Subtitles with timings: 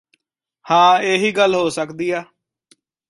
[0.65, 2.23] ਹਾਂ ਇਹ ਹੀ ਗੱਲ ਹੋ ਸਕਦੀ ਆ